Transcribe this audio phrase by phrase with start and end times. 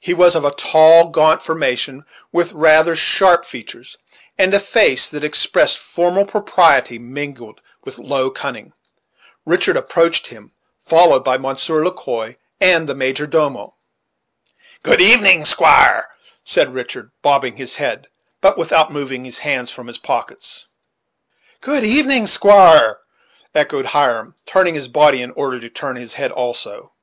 [0.00, 3.96] He was of a tall, gaunt formation, with rather sharp features,
[4.36, 8.72] and a face that expressed formal propriety mingled with low cunning.
[9.46, 10.50] Richard approached him,
[10.84, 13.76] followed by Monsieur Le Quoi and the major domo.
[14.82, 16.10] "Good evening, squire,"
[16.42, 18.08] said Richard, bobbing his head,
[18.40, 20.66] but without moving his hands from his pockets.
[21.60, 22.98] "Good evening, squire,"
[23.54, 26.94] echoed Hiram, turning his body in order to turn his head also.